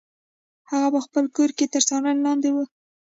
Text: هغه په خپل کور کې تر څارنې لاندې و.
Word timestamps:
هغه 0.69 0.85
په 0.93 0.99
خپل 1.05 1.25
کور 1.35 1.49
کې 1.57 1.65
تر 1.73 1.81
څارنې 1.87 2.21
لاندې 2.25 2.49
و. 2.53 2.57